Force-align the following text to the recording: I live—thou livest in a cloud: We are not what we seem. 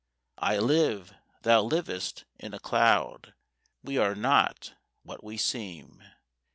I 0.39 0.57
live—thou 0.57 1.61
livest 1.61 2.25
in 2.39 2.55
a 2.55 2.59
cloud: 2.59 3.35
We 3.83 3.99
are 3.99 4.15
not 4.15 4.73
what 5.03 5.23
we 5.23 5.37
seem. 5.37 6.01